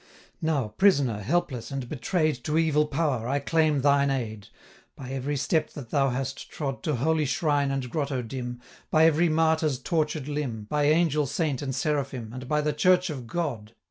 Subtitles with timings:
[0.41, 4.47] 'Now, prisoner, helpless, and betray'd To evil power, I claim thine aid,
[4.95, 9.05] By every step that thou hast trod 650 To holy shrine and grotto dim, By
[9.05, 13.75] every martyr's tortured limb, By angel, saint, and seraphim, And by the Church of God!